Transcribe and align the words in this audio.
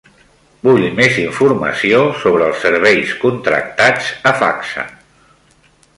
Vull 0.67 0.85
més 0.99 1.19
informació 1.23 1.99
sobre 2.23 2.47
els 2.47 2.65
serveis 2.67 3.13
contractats 3.27 4.11
a 4.31 4.33
Facsa. 4.41 4.91